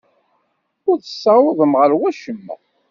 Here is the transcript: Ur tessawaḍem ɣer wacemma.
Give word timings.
Ur 0.89 0.97
tessawaḍem 0.99 1.73
ɣer 1.79 1.91
wacemma. 1.99 2.55